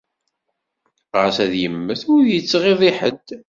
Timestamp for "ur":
2.13-2.23